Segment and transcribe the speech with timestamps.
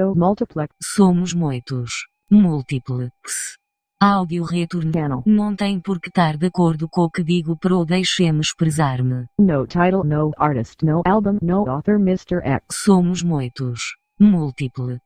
[0.00, 1.90] Multiplex Somos muitos.
[2.30, 3.58] Múltiplex.
[4.00, 4.92] Áudio retorno.
[4.92, 5.22] Channel.
[5.24, 9.26] Não tem por que estar de acordo com o que digo pro deixe-me expressar-me.
[9.38, 12.40] No title No artist No album No author Mr.
[12.42, 13.80] X Somos muitos.
[14.18, 15.00] Múltiplex.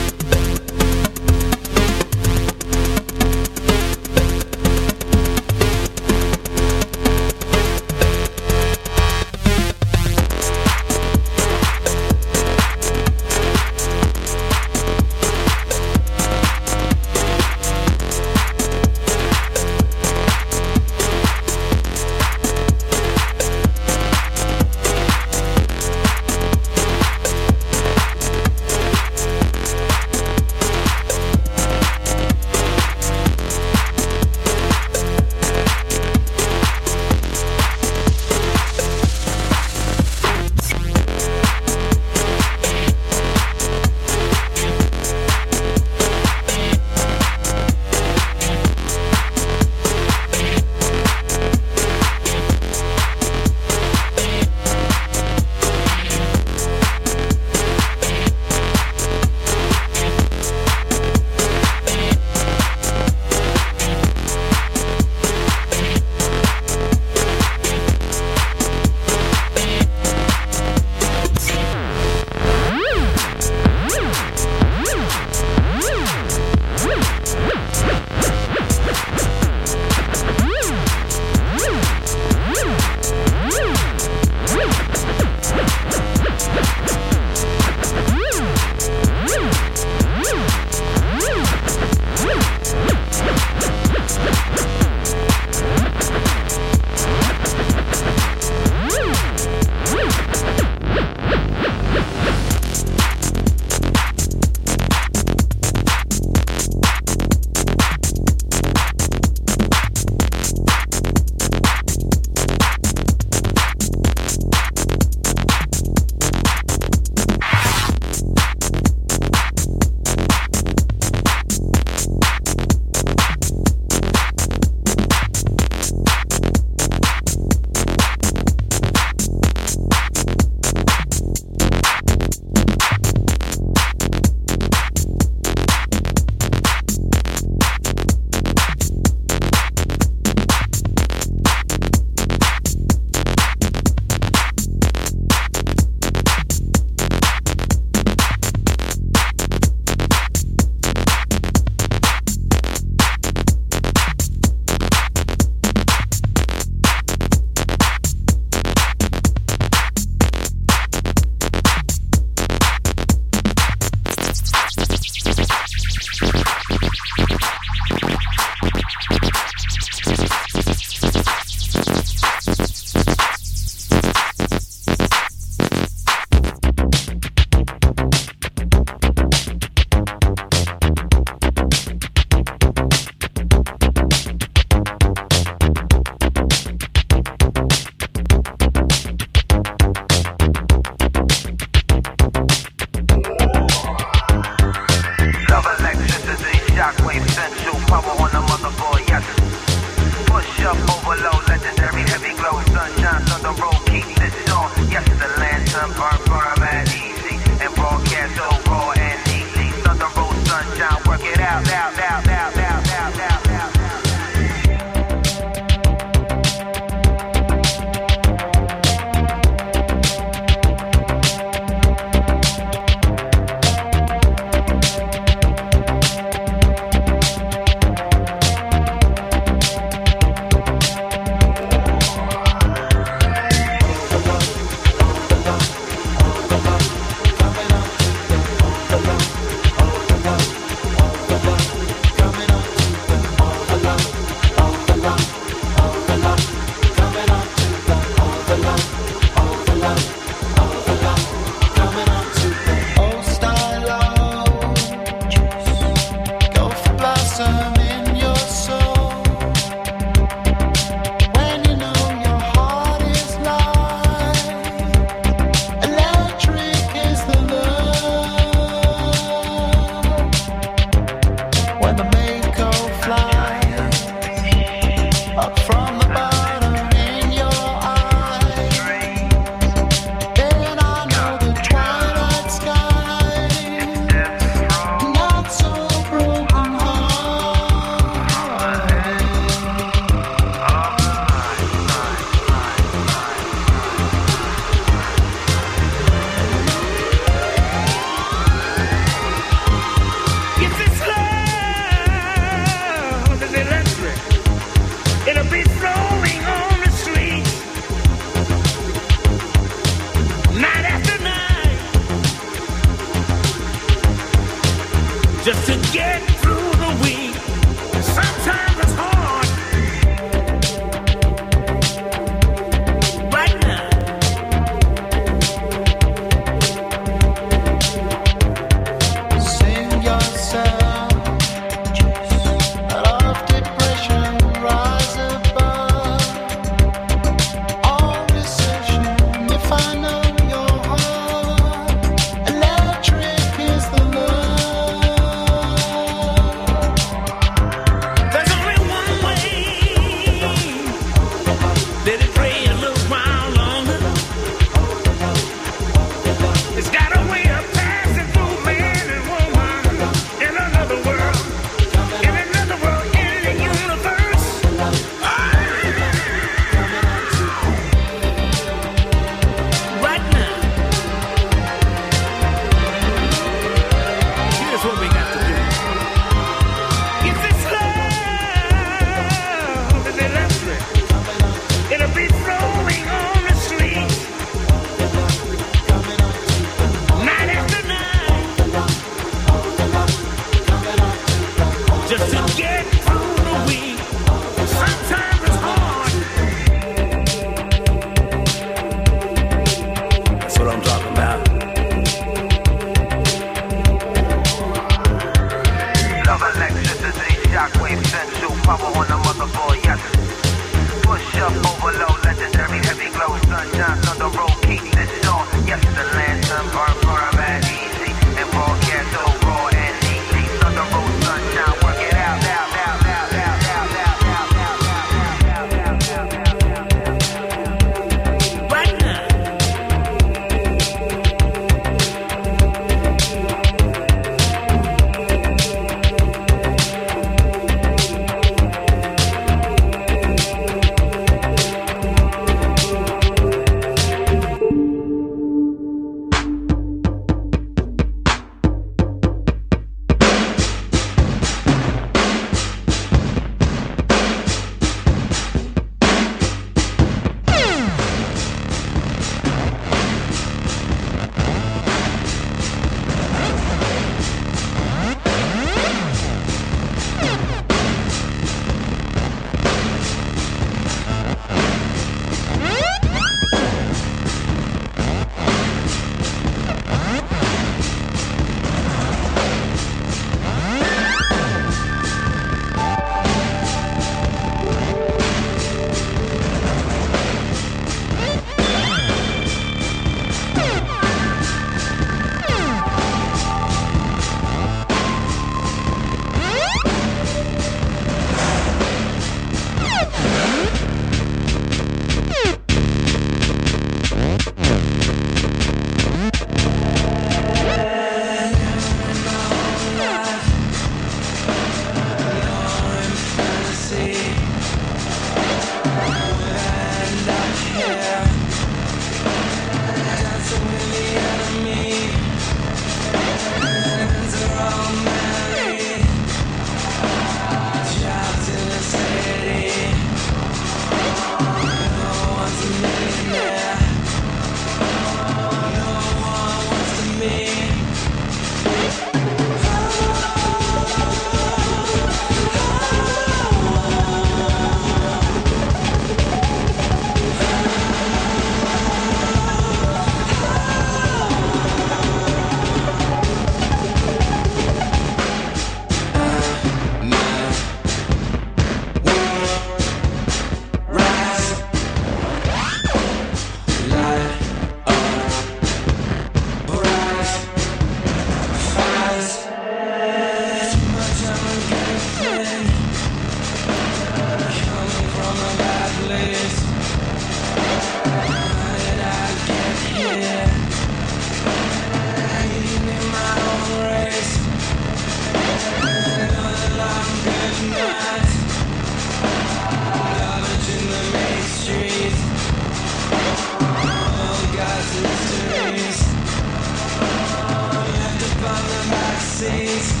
[599.41, 600.00] faces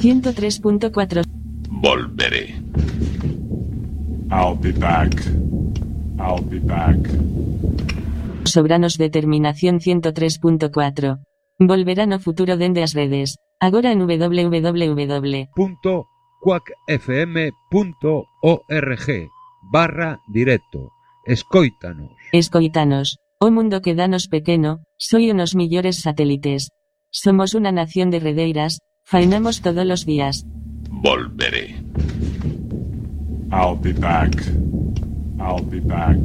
[0.00, 1.22] 103.4
[1.68, 2.54] Volveré.
[4.30, 5.14] I'll be back.
[6.18, 6.96] I'll be back.
[8.44, 11.20] sobranos determinación 103.4.
[11.58, 13.36] Volverá no futuro dende as redes.
[13.60, 15.48] Agora en www.
[15.54, 16.06] punto
[16.40, 17.46] quackfm.org
[19.70, 20.90] barra directo.
[21.26, 22.10] Escoítanos.
[22.32, 23.18] Escoitanos.
[23.38, 26.70] O mundo que danos pequeno, soy unos millores satélites.
[27.10, 30.46] Somos una nación de redeiras, fainamos todos los días.
[30.88, 31.74] Volveré.
[33.50, 34.30] I'll be back.
[35.40, 36.16] I'll be back.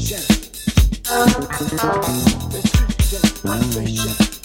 [0.00, 0.24] vibration,
[3.44, 4.39] vibration.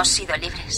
[0.00, 0.69] hemos sido libres.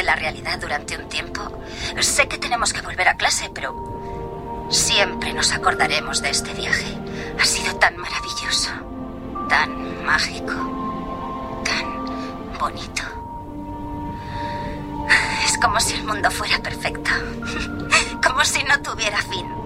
[0.00, 1.42] de la realidad durante un tiempo.
[2.00, 6.96] Sé que tenemos que volver a clase, pero siempre nos acordaremos de este viaje.
[7.38, 8.70] Ha sido tan maravilloso,
[9.50, 10.54] tan mágico,
[11.64, 13.02] tan bonito.
[15.44, 17.10] Es como si el mundo fuera perfecto,
[18.26, 19.59] como si no tuviera fin.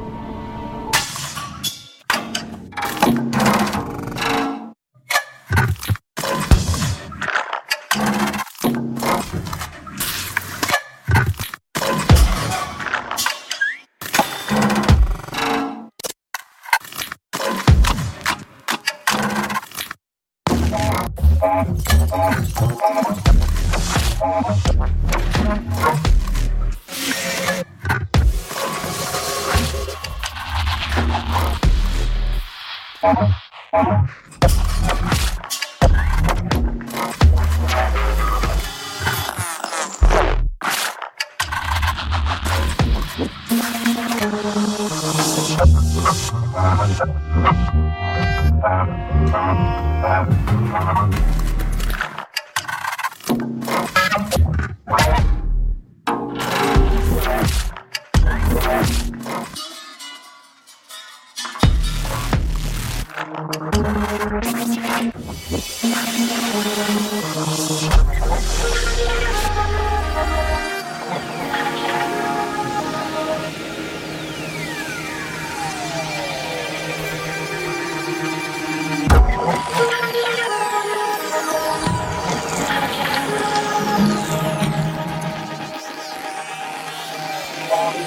[87.74, 87.98] Thank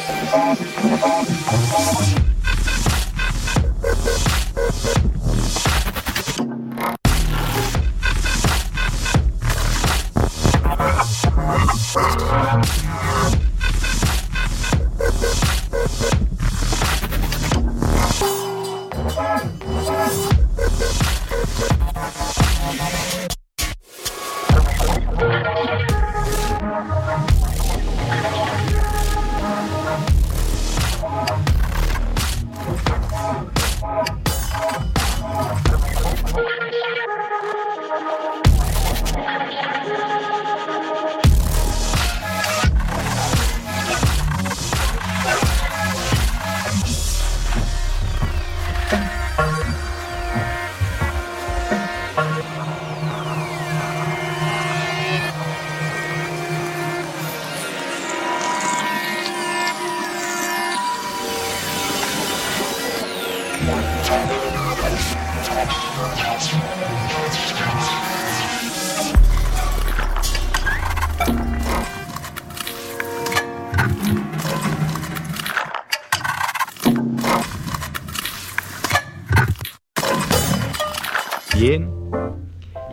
[2.22, 2.27] you.